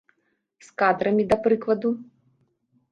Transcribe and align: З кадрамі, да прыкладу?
З 0.67 0.71
кадрамі, 0.83 1.23
да 1.35 1.41
прыкладу? 1.47 1.89